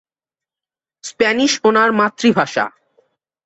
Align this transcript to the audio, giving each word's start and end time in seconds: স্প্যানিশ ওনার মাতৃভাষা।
স্প্যানিশ 1.03 1.51
ওনার 1.63 1.89
মাতৃভাষা। 1.93 2.65